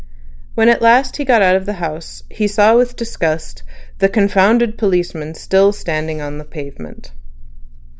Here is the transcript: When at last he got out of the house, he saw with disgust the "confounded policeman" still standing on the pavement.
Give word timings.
When 0.55 0.67
at 0.67 0.81
last 0.81 1.17
he 1.17 1.23
got 1.25 1.43
out 1.43 1.55
of 1.55 1.67
the 1.67 1.73
house, 1.73 2.23
he 2.31 2.47
saw 2.47 2.75
with 2.75 2.95
disgust 2.95 3.61
the 3.99 4.09
"confounded 4.09 4.75
policeman" 4.75 5.35
still 5.35 5.71
standing 5.71 6.19
on 6.21 6.39
the 6.39 6.43
pavement. 6.43 7.11